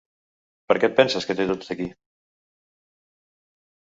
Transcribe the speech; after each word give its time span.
Per 0.71 0.77
què 0.83 0.87
et 0.91 0.95
penses 0.99 1.27
que 1.31 1.35
t'he 1.39 1.45
dut 1.51 1.67
aquí? 1.75 1.87